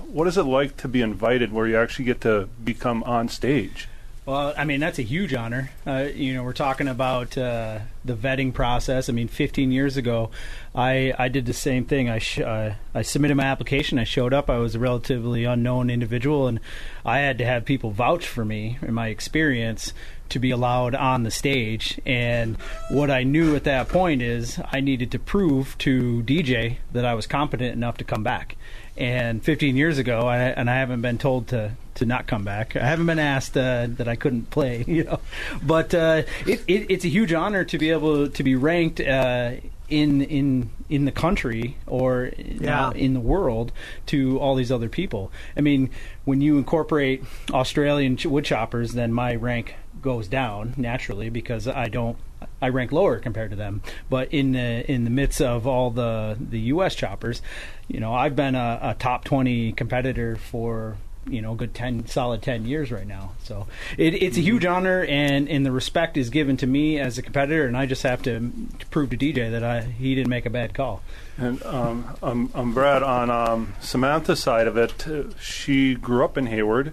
[0.07, 3.89] what is it like to be invited where you actually get to become on stage?
[4.27, 5.71] Well, I mean that's a huge honor.
[5.87, 9.09] Uh, you know, we're talking about uh, the vetting process.
[9.09, 10.31] I mean, 15 years ago,
[10.75, 12.11] I I did the same thing.
[12.11, 14.01] I sh- uh, I submitted my application.
[14.01, 14.51] I showed up.
[14.51, 16.59] I was a relatively unknown individual, and
[17.05, 19.95] I had to have people vouch for me in my experience
[20.31, 22.01] to be allowed on the stage.
[22.05, 22.57] And
[22.91, 27.15] what I knew at that point is I needed to prove to DJ that I
[27.15, 28.57] was competent enough to come back.
[28.97, 32.77] And 15 years ago, I, and I haven't been told to, to not come back.
[32.77, 35.21] I haven't been asked uh, that I couldn't play, you know.
[35.63, 39.53] But uh, it, it, it's a huge honor to be able to be ranked uh,
[39.89, 43.73] in in in the country or now in the world
[44.07, 45.33] to all these other people.
[45.57, 45.91] I mean,
[46.25, 51.89] when you incorporate Australian ch- wood choppers, then my rank goes down naturally because I
[51.89, 52.17] don't
[52.61, 53.83] I rank lower compared to them.
[54.09, 56.95] But in the in the midst of all the the U.S.
[56.95, 57.43] choppers,
[57.89, 60.97] you know, I've been a, a top twenty competitor for
[61.29, 63.33] you know, good ten solid ten years right now.
[63.43, 63.67] So
[63.99, 67.23] it, it's a huge honor, and and the respect is given to me as a
[67.23, 70.47] competitor, and I just have to, to prove to DJ that I he didn't make
[70.47, 71.03] a bad call.
[71.39, 75.07] And um, I'm, I'm Brad on um, Samantha's side of it.
[75.07, 76.93] uh, She grew up in Hayward.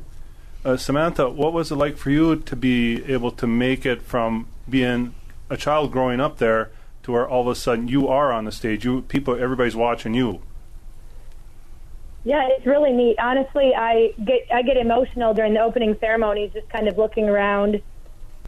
[0.66, 4.48] Uh, Samantha, what was it like for you to be able to make it from
[4.70, 5.14] being
[5.50, 6.72] a child growing up there
[7.04, 8.84] to where all of a sudden you are on the stage?
[8.86, 10.42] You people, everybody's watching you.
[12.26, 13.18] Yeah, it's really neat.
[13.20, 17.82] Honestly, I get I get emotional during the opening ceremonies, just kind of looking around.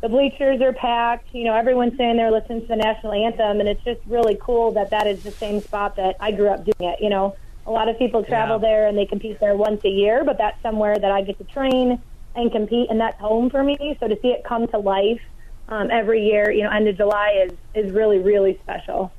[0.01, 1.33] The bleachers are packed.
[1.33, 4.71] You know, everyone's standing there listening to the national anthem, and it's just really cool
[4.73, 7.01] that that is the same spot that I grew up doing it.
[7.01, 7.35] You know,
[7.65, 8.69] a lot of people travel Yeah.
[8.69, 11.43] there and they compete there once a year, but that's somewhere that I get to
[11.45, 11.99] train
[12.35, 13.97] and compete, and that's home for me.
[13.99, 15.21] So to see it come to life
[15.67, 19.11] um, every year, you know, end of July is is really really special.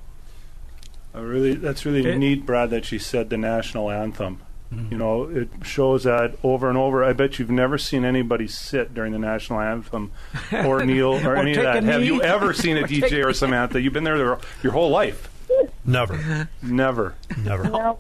[1.15, 4.41] Really, that's really It- neat, Brad, that she said the national anthem.
[4.73, 4.93] Mm-hmm.
[4.93, 7.05] You know, it shows that over and over.
[7.05, 10.11] I bet you've never seen anybody sit during the national anthem
[10.53, 11.83] or kneel or, Or any of that.
[11.85, 13.81] Have you ever seen a Or DJ or Samantha?
[13.83, 15.31] You've been there your, your whole life.
[15.85, 17.15] Never, Never.
[17.37, 17.65] never.
[17.65, 17.99] You know,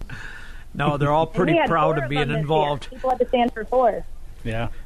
[0.74, 2.38] No, they're all pretty proud of of being them year.
[2.38, 2.90] involved.
[2.90, 4.04] People had to stand for four.
[4.44, 4.85] Yeah, we had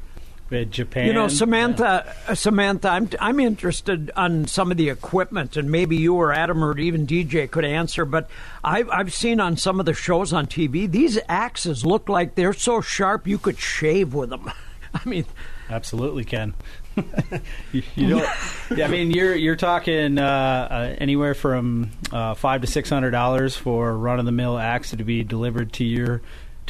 [0.69, 1.07] Japan.
[1.07, 1.27] You know, yeah.
[1.29, 6.33] Samantha, uh, Samantha, I'm I'm interested on some of the equipment, and maybe you or
[6.33, 8.05] Adam or even DJ could answer.
[8.05, 8.29] But
[8.63, 12.53] I've I've seen on some of the shows on TV, these axes look like they're
[12.53, 14.51] so sharp you could shave with them.
[14.93, 15.25] I mean,
[15.71, 16.53] Absolutely, Ken.
[17.71, 18.29] you, you don't.
[18.75, 23.11] Yeah, I mean, you're you're talking uh, uh, anywhere from uh, five to six hundred
[23.11, 26.21] dollars for run of the mill axe to be delivered to your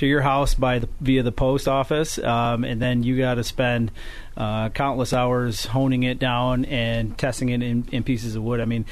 [0.02, 3.44] to your house by the via the post office, um, and then you got to
[3.44, 3.92] spend
[4.36, 8.60] uh, countless hours honing it down and testing it in, in pieces of wood.
[8.60, 8.88] I mean,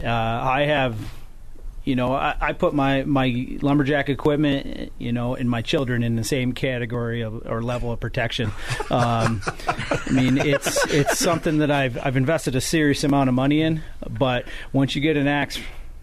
[0.00, 0.96] uh, I have
[1.84, 6.14] you know, I, I put my, my lumberjack equipment, you know, and my children in
[6.14, 8.52] the same category of, or level of protection.
[8.88, 13.62] Um, I mean, it's it's something that I've I've invested a serious amount of money
[13.62, 13.82] in.
[14.08, 15.58] But once you get an axe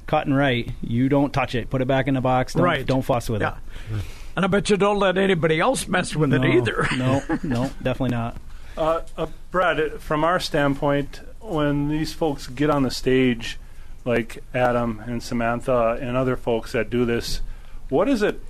[0.05, 1.69] cut and right, you don't touch it.
[1.69, 2.55] Put it back in the box.
[2.55, 2.85] Don't, Right.
[2.85, 3.55] Don't fuss with yeah.
[3.93, 4.03] it.
[4.39, 6.87] And I bet you don't let anybody else mess with it either.
[6.95, 8.37] no, no, definitely not.
[8.77, 13.59] Uh, uh, Brad, uh, from our standpoint, when these folks get on the stage,
[14.05, 17.41] like Adam and Samantha and other folks that do this,
[17.89, 18.41] what is it,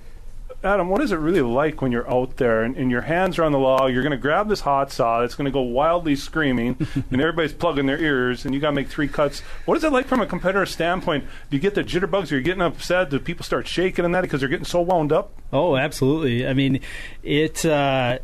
[0.62, 0.88] Adam?
[0.88, 3.52] What is it really like when you're out there and, and your hands are on
[3.52, 3.92] the log?
[3.92, 6.76] You're going to grab this hot saw that's going to go wildly screaming,
[7.10, 9.40] and everybody's plugging their ears, and you got to make three cuts.
[9.64, 11.24] What is it like from a competitor standpoint?
[11.50, 12.30] Do you get the jitterbugs?
[12.30, 13.10] Are you getting upset?
[13.10, 15.32] Do people start shaking and that because they're getting so wound up?
[15.52, 16.46] Oh, absolutely.
[16.46, 16.80] I mean,
[17.22, 18.18] it uh,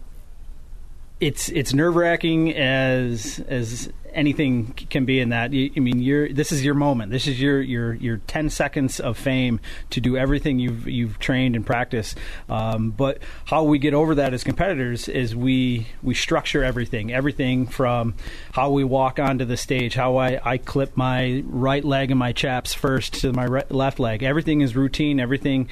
[1.21, 5.51] it's it's nerve wracking as as anything can be in that.
[5.53, 7.13] I mean, you're this is your moment.
[7.13, 11.55] This is your your your ten seconds of fame to do everything you've you've trained
[11.55, 12.19] and practiced.
[12.49, 17.13] Um, but how we get over that as competitors is we we structure everything.
[17.13, 18.15] Everything from
[18.53, 22.33] how we walk onto the stage, how I I clip my right leg and my
[22.33, 24.23] chaps first to my re- left leg.
[24.23, 25.21] Everything is routine.
[25.21, 25.69] Everything.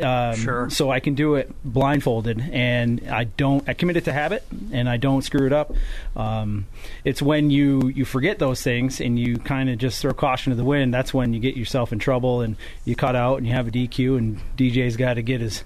[0.00, 0.70] Um, Sure.
[0.70, 3.68] so I can do it blindfolded, and I don't.
[3.68, 5.72] I commit it to habit, and I don't screw it up.
[6.16, 6.66] Um,
[7.04, 10.56] it's when you you forget those things and you kind of just throw caution to
[10.56, 10.92] the wind.
[10.92, 13.70] That's when you get yourself in trouble, and you cut out, and you have a
[13.70, 15.64] DQ, and DJ's got to get his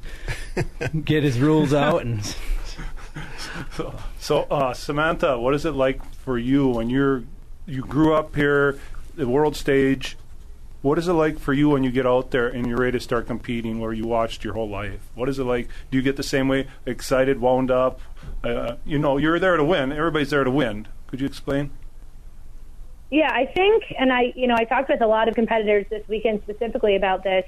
[1.05, 2.21] get his rules out, and
[4.19, 7.25] So, uh, Samantha, what is it like for you when you're
[7.67, 8.79] you grew up here,
[9.15, 10.17] the world stage?
[10.83, 13.01] What is it like for you when you get out there and you're ready to
[13.01, 15.01] start competing, where you watched your whole life?
[15.15, 15.69] What is it like?
[15.91, 18.01] Do you get the same way, excited, wound up?
[18.43, 19.93] Uh, you know, you're there to win.
[19.93, 20.87] Everybody's there to win.
[21.07, 21.71] Could you explain?
[23.11, 26.07] Yeah, I think, and I, you know, I talked with a lot of competitors this
[26.09, 27.45] weekend specifically about this.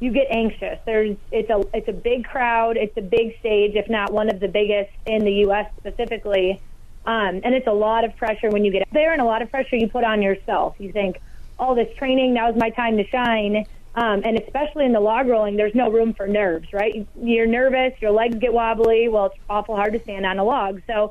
[0.00, 0.78] You get anxious.
[0.86, 2.76] There's, it's a, it's a big crowd.
[2.76, 5.68] It's a big stage, if not one of the biggest in the U.S.
[5.78, 6.60] specifically.
[7.04, 9.50] Um, and it's a lot of pressure when you get there, and a lot of
[9.50, 10.76] pressure you put on yourself.
[10.78, 11.20] You think,
[11.58, 13.66] all this training, now's my time to shine.
[13.94, 17.08] Um, and especially in the log rolling, there's no room for nerves, right?
[17.20, 19.08] You're nervous, your legs get wobbly.
[19.08, 20.82] Well, it's awful hard to stand on a log.
[20.86, 21.10] So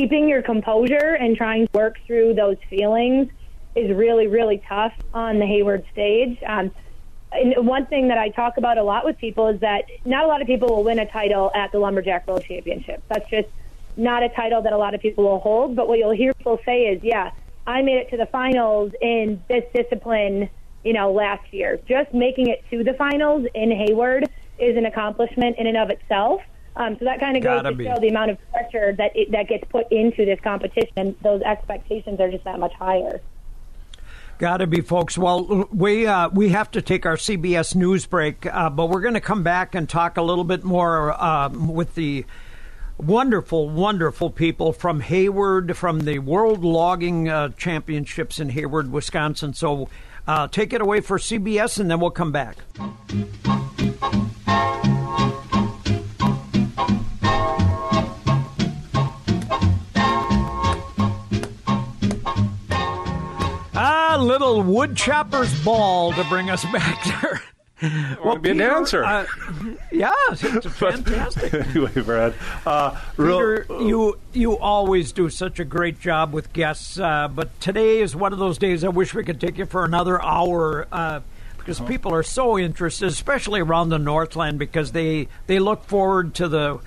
[0.00, 3.30] keeping your composure and trying to work through those feelings
[3.76, 6.38] is really, really tough on the Hayward stage.
[6.46, 6.70] Um,
[7.32, 10.26] and one thing that I talk about a lot with people is that not a
[10.26, 13.02] lot of people will win a title at the Lumberjack World Championship.
[13.08, 13.48] That's just
[13.98, 15.76] not a title that a lot of people will hold.
[15.76, 17.32] But what you'll hear people say is, yeah,
[17.66, 20.48] I made it to the finals in this discipline,
[20.82, 21.78] you know, last year.
[21.86, 26.40] Just making it to the finals in Hayward is an accomplishment in and of itself.
[26.76, 27.84] Um, so that kind of goes Gotta be.
[27.84, 31.16] show the amount of pressure that it, that gets put into this competition.
[31.22, 33.20] Those expectations are just that much higher.
[34.38, 35.18] Got to be, folks.
[35.18, 39.14] Well, we uh, we have to take our CBS news break, uh, but we're going
[39.14, 42.24] to come back and talk a little bit more uh, with the
[42.96, 49.52] wonderful, wonderful people from Hayward, from the World Logging uh, Championships in Hayward, Wisconsin.
[49.52, 49.90] So
[50.26, 52.56] uh, take it away for CBS, and then we'll come back.
[64.30, 67.42] Little woodchopper's ball to bring us back there.
[68.22, 69.02] Well, be a Peter, dancer.
[69.04, 69.24] uh,
[69.90, 71.54] yeah, it's fantastic.
[71.54, 72.34] anyway, Brad.
[72.66, 78.00] Uh, real, you you always do such a great job with guests, uh, but today
[78.00, 81.20] is one of those days I wish we could take you for another hour uh,
[81.56, 81.88] because Uh-huh.
[81.88, 86.80] people are so interested, especially around the Northland, because they they look forward to the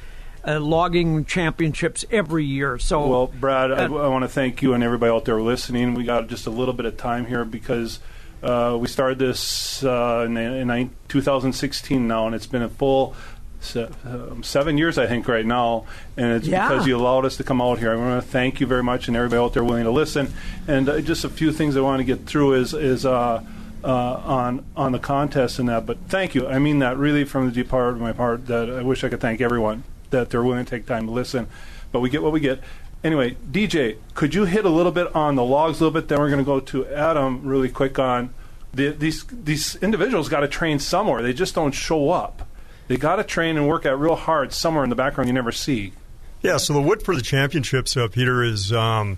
[0.45, 2.77] uh, logging championships every year.
[2.77, 5.93] So, Well, Brad, I, uh, I want to thank you and everybody out there listening.
[5.93, 7.99] We got just a little bit of time here because
[8.41, 13.15] uh, we started this uh, in, in 2016 now, and it's been a full
[13.61, 15.85] se- um, seven years, I think, right now.
[16.17, 16.67] And it's Yeah.
[16.67, 17.91] because you allowed us to come out here.
[17.91, 20.33] I want to thank you very much, and everybody out there willing to listen.
[20.67, 23.05] And uh, just a few things I want to get through is is.
[23.05, 23.43] Uh,
[23.85, 26.47] uh, on on the contest and that, but thank you.
[26.47, 28.47] I mean that really from the deep part of my part.
[28.47, 31.47] That I wish I could thank everyone that they're willing to take time to listen.
[31.91, 32.61] But we get what we get.
[33.03, 36.07] Anyway, DJ, could you hit a little bit on the logs a little bit?
[36.07, 38.33] Then we're going to go to Adam really quick on
[38.73, 41.21] the, these these individuals got to train somewhere.
[41.21, 42.47] They just don't show up.
[42.87, 45.51] They got to train and work out real hard somewhere in the background you never
[45.51, 45.93] see.
[46.41, 49.17] Yeah, so the wood for the championships, uh, Peter, is um,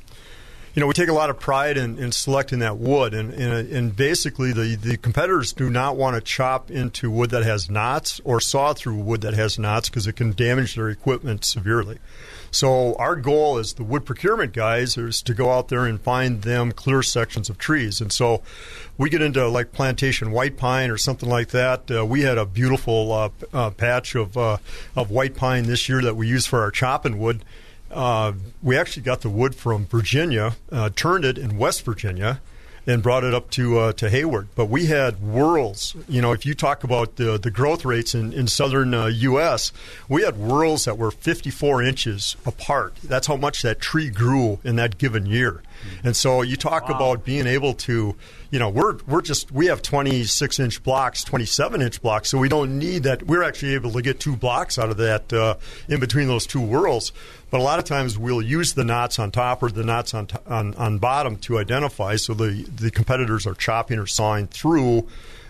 [0.75, 3.69] you know we take a lot of pride in, in selecting that wood, and, and
[3.69, 8.19] and basically the the competitors do not want to chop into wood that has knots
[8.25, 11.97] or saw through wood that has knots because it can damage their equipment severely.
[12.51, 16.41] So our goal as the wood procurement guys is to go out there and find
[16.41, 18.43] them clear sections of trees, and so
[18.97, 21.89] we get into like plantation white pine or something like that.
[21.89, 24.57] Uh, we had a beautiful uh, uh, patch of uh,
[24.93, 27.45] of white pine this year that we used for our chopping wood.
[27.95, 32.41] Uh, we actually got the wood from Virginia, uh, turned it in West Virginia,
[32.85, 34.49] and brought it up to uh, to Hayward.
[34.53, 35.95] But we had whorls.
[36.07, 39.71] You know, if you talk about the the growth rates in in southern uh, U.S.,
[40.09, 42.95] we had whorls that were 54 inches apart.
[43.01, 45.61] That's how much that tree grew in that given year.
[46.03, 48.15] And so you talk about being able to,
[48.51, 52.49] you know, we're we're just we have 26 inch blocks, 27 inch blocks, so we
[52.49, 53.23] don't need that.
[53.23, 55.55] We're actually able to get two blocks out of that uh,
[55.87, 57.11] in between those two whorls.
[57.49, 60.27] But a lot of times we'll use the knots on top or the knots on,
[60.27, 65.07] t- on on bottom to identify, so the the competitors are chopping or sawing through,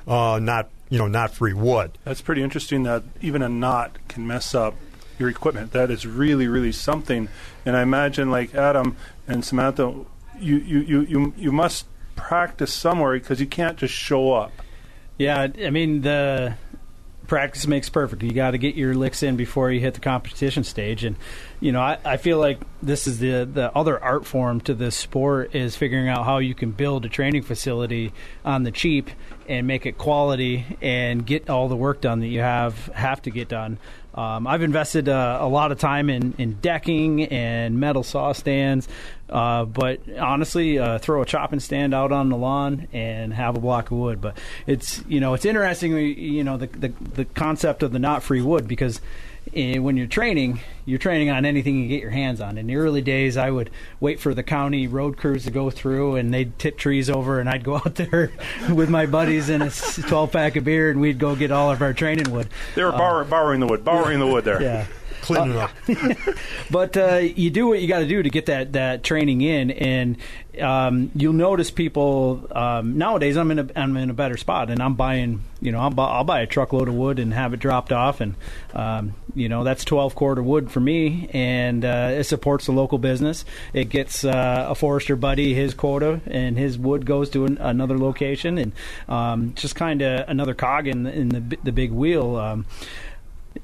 [0.07, 1.97] uh, not you know knot free wood.
[2.03, 4.75] That's pretty interesting that even a knot can mess up
[5.17, 5.71] your equipment.
[5.71, 7.29] That is really, really something.
[7.65, 8.95] And I imagine, like Adam
[9.27, 10.05] and Samantha,
[10.39, 14.51] you, you, you, you, must practice somewhere because you can't just show up.
[15.17, 16.55] Yeah, I mean the
[17.27, 18.23] practice makes perfect.
[18.23, 21.15] You got to get your licks in before you hit the competition stage, and
[21.59, 24.95] you know I, I feel like this is the the other art form to this
[24.95, 29.09] sport is figuring out how you can build a training facility on the cheap
[29.47, 33.31] and make it quality and get all the work done that you have have to
[33.31, 33.77] get done.
[34.15, 38.87] Um, I've invested uh, a lot of time in, in decking and metal saw stands,
[39.29, 43.59] uh, but honestly, uh, throw a chopping stand out on the lawn and have a
[43.59, 44.21] block of wood.
[44.21, 48.23] But it's you know it's interesting, you know the the, the concept of the knot
[48.23, 49.01] free wood because
[49.53, 52.57] when you're training, you're training on anything you get your hands on.
[52.57, 56.15] In the early days, I would wait for the county road crews to go through,
[56.15, 58.31] and they'd tip trees over, and I'd go out there
[58.69, 61.81] with my buddies and a 12 pack of beer, and we'd go get all of
[61.81, 62.47] our training wood.
[62.75, 64.61] They were borrow- borrowing the wood, borrowing the wood there.
[64.61, 64.87] Yeah.
[65.21, 65.71] Cleaning up.
[66.69, 69.71] but uh, you do what you got to do to get that, that training in,
[69.71, 70.17] and
[70.61, 73.35] um, you'll notice people um, nowadays.
[73.35, 75.41] I'm in a I'm in a better spot, and I'm buying.
[75.61, 78.21] You know, I'll buy, I'll buy a truckload of wood and have it dropped off,
[78.21, 78.35] and
[78.75, 82.97] um, you know that's 12 quarter wood for me, and uh, it supports the local
[82.97, 83.45] business.
[83.73, 87.97] It gets uh, a forester buddy his quota, and his wood goes to an, another
[87.97, 88.71] location, and
[89.07, 92.37] um, just kind of another cog in the, in the the big wheel.
[92.37, 92.65] Um,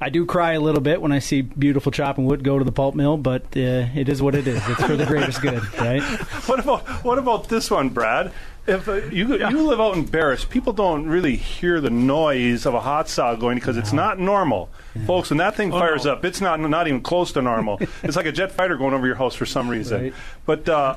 [0.01, 2.71] I do cry a little bit when I see beautiful chopping wood go to the
[2.71, 4.61] pulp mill, but uh, it is what it is.
[4.67, 6.01] It's for the greatest good, right?
[6.47, 8.31] What about what about this one, Brad?
[8.65, 12.73] If uh, you you live out in Barris, people don't really hear the noise of
[12.73, 14.69] a hot saw going because it's not normal,
[15.05, 15.29] folks.
[15.29, 17.79] When that Oh, thing fires up, it's not not even close to normal.
[18.03, 20.01] it's like a jet fighter going over your house for some reason.
[20.03, 20.13] Right.
[20.47, 20.95] But uh,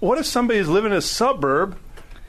[0.00, 1.76] what if somebody's living in a suburb?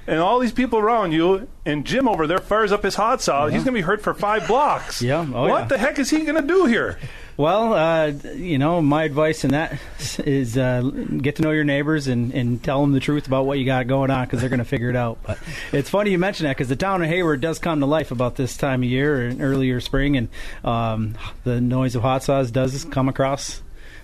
[0.09, 3.45] And all these people around you, and Jim over there fires up his hot saw.
[3.45, 5.03] He's going to be hurt for five blocks.
[5.09, 5.25] Yeah.
[5.33, 5.67] Oh, what yeah.
[5.67, 6.97] the heck is he going to do here?
[7.37, 9.79] Well, uh, you know, my advice in that
[10.19, 13.59] is uh, get to know your neighbors and, and tell them the truth about what
[13.59, 15.19] you got going on because they're going to figure it out.
[15.23, 15.39] But
[15.71, 18.35] it's funny you mention that because the town of Hayward does come to life about
[18.35, 20.27] this time of year earlier spring, and
[20.63, 23.61] um, the noise of hot saws does come across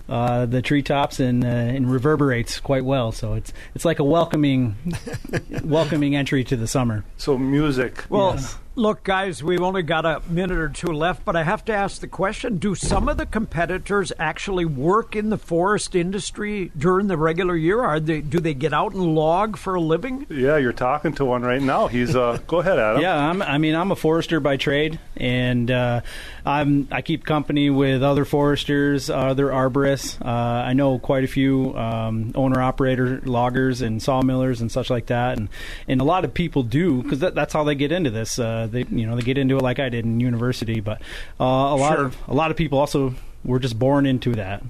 [0.07, 3.11] uh, the treetops and uh, and reverberates quite well.
[3.11, 4.75] So it's it's like a welcoming
[5.63, 7.03] welcoming entry to the summer.
[7.17, 8.05] So music.
[8.09, 8.57] Well, Yes.
[8.75, 12.01] Look, guys, we've only got a minute or two left, but I have to ask
[12.01, 17.17] the question do some of the competitors actually work in the forest industry during the
[17.17, 17.81] regular year?
[17.81, 20.25] Are they, do they get out and log for a living?
[20.29, 21.87] Yeah, you're talking to one right now.
[21.87, 23.01] He's uh, go ahead, Adam.
[23.01, 26.01] Yeah, I'm, I mean, I'm a forester by trade, and uh,
[26.45, 30.21] I'm I keep company with other foresters, other arborists.
[30.23, 35.07] Uh, I know quite a few um, owner operator loggers and sawmillers and such like
[35.07, 35.49] that, and
[35.87, 38.37] and a lot of people do because that, that's how they get into this.
[38.37, 41.01] Uh, they you know they get into it like I did in university, but
[41.39, 42.05] uh, a lot Sure.
[42.05, 43.13] of a lot of people also
[43.43, 44.63] were just born into that.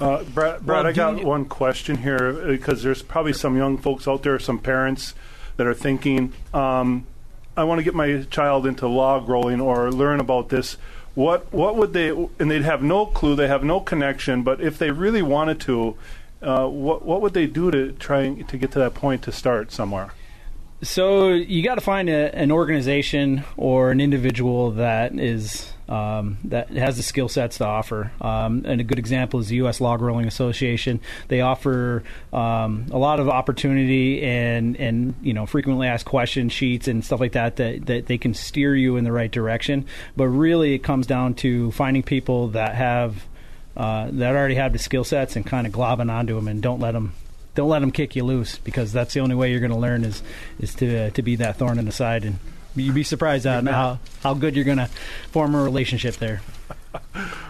[0.00, 3.76] Uh, Brad, Brad Well, I got you- one question here because there's probably some young
[3.76, 5.14] folks out there, some parents
[5.58, 7.06] that are thinking, um,
[7.56, 10.78] I want to get my child into log rolling or learn about this.
[11.14, 12.08] What what would they?
[12.08, 13.34] And they'd have no clue.
[13.36, 14.42] They have no connection.
[14.42, 15.96] But if they really wanted to,
[16.40, 19.70] uh, what what would they do to try to get to that point to start
[19.72, 20.12] somewhere?
[20.82, 26.70] So you got to find a, an organization or an individual that is um, that
[26.70, 28.12] has the skill sets to offer.
[28.20, 29.80] Um, and a good example is the U.S.
[29.80, 31.00] Log Rolling Association.
[31.28, 36.88] They offer um, a lot of opportunity and and you know frequently asked question sheets
[36.88, 39.84] and stuff like that, that that they can steer you in the right direction.
[40.16, 43.26] But really, it comes down to finding people that have
[43.76, 46.80] uh, that already have the skill sets and kind of globbing onto them and don't
[46.80, 47.12] let them
[47.60, 50.02] don't let them kick you loose because that's the only way you're going to learn
[50.02, 50.22] is
[50.58, 52.38] is to uh, to be that thorn in the side and
[52.74, 54.88] you'd be surprised on how how good you're going to
[55.30, 56.40] form a relationship there.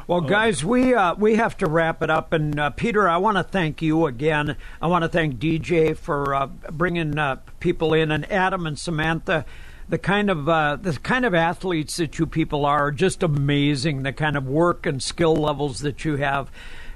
[0.07, 2.33] Well, guys, we uh, we have to wrap it up.
[2.33, 4.57] And uh, Peter, I want to thank you again.
[4.83, 9.45] I want to thank DJ for uh, bringing uh, people in, and Adam and Samantha.
[9.89, 14.03] The kind of uh, the kind of athletes that you people are just amazing.
[14.03, 16.51] The kind of work and skill levels that you have.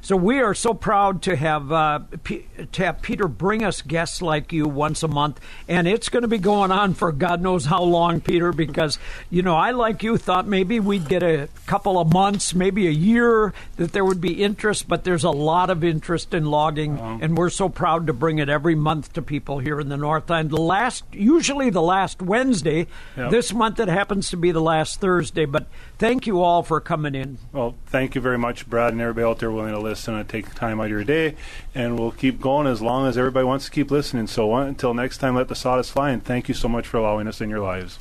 [0.05, 4.20] So we are so proud to have uh, P- to have Peter bring us guests
[4.20, 7.64] like you once a month, and it's going to be going on for God knows
[7.64, 8.52] how long, Peter.
[8.52, 8.98] Because
[9.30, 12.90] you know, I like you thought maybe we'd get a couple of months, maybe a
[12.90, 17.38] year, that there would be interest, but there's a lot of interest in logging, and
[17.38, 20.50] we're so proud to bring it every month to people here in the North End.
[20.50, 22.88] The last, usually the last Wednesday.
[23.16, 23.30] Yep.
[23.30, 25.46] This month it happens to be the last Thursday.
[25.46, 27.38] But thank you all for coming in.
[27.52, 30.55] Well, thank you very much, Brad, and everybody out there willing to listen and take
[30.55, 31.36] time out of your day.
[31.74, 34.26] And we'll keep going as long as everybody wants to keep listening.
[34.26, 36.11] So uh, until next time, let the sawdust fly.
[36.11, 37.99] And thank you so much for allowing us in your lives.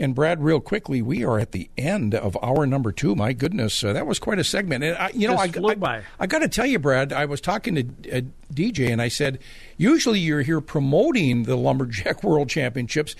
[0.00, 3.16] And Brad, real quickly, we are at the end of hour number two.
[3.16, 4.84] My goodness, uh, that was quite a segment.
[4.84, 6.02] And I, you know, Just I, I, by.
[6.20, 8.20] I got to tell you, Brad, I was talking to uh,
[8.54, 9.40] DJ, and I said,
[9.76, 13.16] usually you're here promoting the Lumberjack World Championships.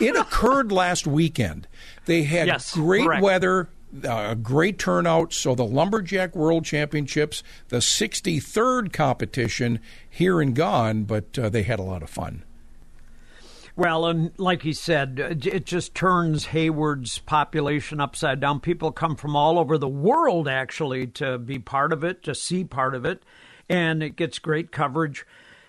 [0.00, 1.68] It occurred last weekend.
[2.06, 3.22] They had Yes, great correct.
[3.22, 3.68] weather.
[4.04, 5.32] Uh, a great turnout.
[5.32, 11.78] So the Lumberjack World Championships, the 63rd competition here and gone, but uh, they had
[11.78, 12.42] a lot of fun.
[13.76, 18.60] Well, and like he said, uh, it just turns Hayward's population upside down.
[18.60, 22.64] People come from all over the world actually to be part of it, to see
[22.64, 23.22] part of it,
[23.68, 25.26] and it gets great coverage.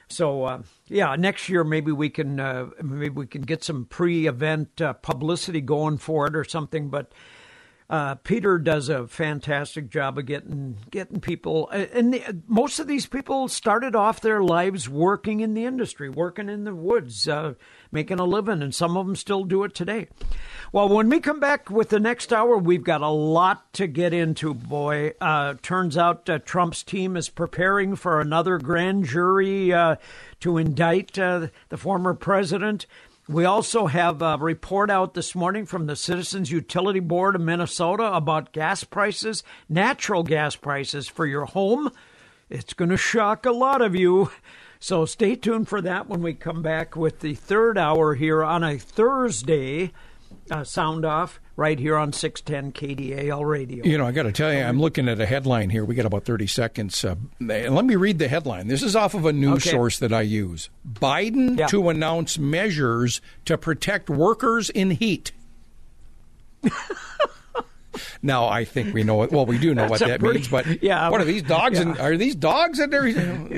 [0.07, 4.81] So, uh, yeah, next year maybe we can uh, maybe we can get some pre-event
[4.81, 6.89] uh, publicity going for it or something.
[6.89, 7.11] But
[7.89, 13.05] uh, Peter does a fantastic job of getting getting people, and the, most of these
[13.05, 17.53] people started off their lives working in the industry, working in the woods, uh,
[17.91, 20.07] making a living, and some of them still do it today.
[20.73, 24.13] Well, when we come back with the next hour, we've got a lot to get
[24.13, 24.53] into.
[24.53, 29.95] Boy, uh, turns out uh, Trump's team is preparing for another grand jury uh,
[30.41, 32.85] to indict uh, the former president.
[33.29, 38.13] We also have a report out this morning from the Citizens Utility Board of Minnesota
[38.13, 41.91] about gas prices, natural gas prices for your home.
[42.49, 44.31] It's going to shock a lot of you.
[44.79, 48.63] So stay tuned for that when we come back with the third hour here on
[48.63, 49.91] a Thursday.
[50.49, 53.83] Uh, sound off right here on 610 KDAL radio.
[53.83, 55.83] You know, I got to tell you, I'm looking at a headline here.
[55.83, 57.03] We got about 30 seconds.
[57.03, 58.67] Uh, let me read the headline.
[58.67, 59.71] This is off of a news Okay.
[59.71, 60.69] source that I use.
[60.87, 61.65] Biden Yeah.
[61.67, 65.31] to announce measures to protect workers in heat.
[68.21, 70.83] now, I think we know what, well, we do know what that pretty- means, but
[70.83, 71.09] yeah.
[71.09, 71.79] what are these dogs?
[71.79, 72.03] And, Yeah.
[72.05, 73.03] are these dogs in there?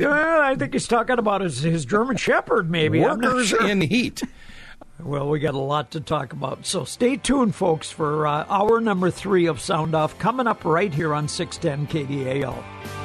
[0.10, 3.02] Well, I think he's talking about his, his German Shepherd, maybe.
[3.02, 3.68] Workers sure.
[3.68, 4.22] in heat.
[5.02, 6.66] Well, we got a lot to talk about.
[6.66, 10.94] So stay tuned, folks, for uh, hour number three of Sound Off coming up right
[10.94, 12.99] here on 610 KDAL.